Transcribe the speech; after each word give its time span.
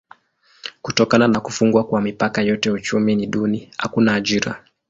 Kutokana 0.81 1.27
na 1.27 1.39
kufungwa 1.39 1.83
kwa 1.83 2.01
mipaka 2.01 2.41
yote 2.41 2.71
uchumi 2.71 3.15
ni 3.15 3.27
duni: 3.27 3.71
hakuna 3.77 4.13
ajira. 4.13 4.65